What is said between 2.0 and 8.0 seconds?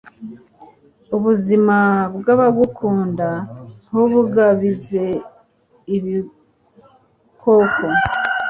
bw’abagukunda ntubugabize ibikoko